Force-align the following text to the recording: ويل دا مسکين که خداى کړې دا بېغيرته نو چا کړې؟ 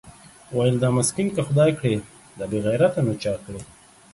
ويل 0.57 0.75
دا 0.83 0.89
مسکين 0.97 1.27
که 1.35 1.41
خداى 1.47 1.71
کړې 1.79 1.95
دا 2.37 2.45
بېغيرته 2.51 2.99
نو 3.05 3.13
چا 3.23 3.33
کړې؟ 3.43 3.61